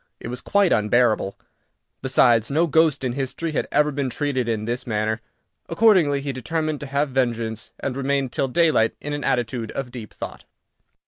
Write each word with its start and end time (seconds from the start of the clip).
It 0.19 0.29
was 0.29 0.41
quite 0.41 0.71
unbearable. 0.73 1.37
Besides, 2.01 2.49
no 2.49 2.65
ghost 2.65 3.03
in 3.03 3.13
history 3.13 3.51
had 3.51 3.67
ever 3.71 3.91
been 3.91 4.09
treated 4.09 4.49
in 4.49 4.65
this 4.65 4.87
manner. 4.87 5.21
Accordingly, 5.69 6.21
he 6.21 6.31
determined 6.33 6.79
to 6.79 6.87
have 6.87 7.09
vengeance, 7.11 7.69
and 7.79 7.95
remained 7.95 8.31
till 8.31 8.47
daylight 8.47 8.95
in 8.99 9.13
an 9.13 9.23
attitude 9.23 9.69
of 9.73 9.91
deep 9.91 10.11
thought. 10.11 10.43